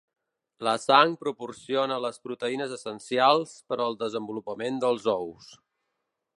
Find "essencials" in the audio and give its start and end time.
2.79-3.53